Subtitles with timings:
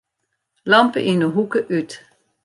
[0.71, 1.91] Lampe yn 'e hoeke út.